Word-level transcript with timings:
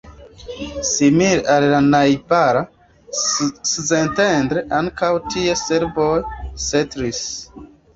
Simile 0.91 1.43
al 1.57 1.65
la 1.73 1.81
najbara 1.89 2.65
Szentendre, 3.75 4.67
ankaŭ 4.83 5.15
tie 5.31 5.59
serboj 5.65 6.13
setlis. 6.71 7.27